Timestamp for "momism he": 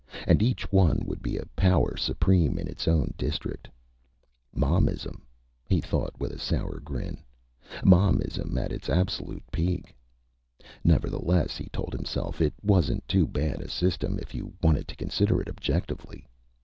4.51-5.79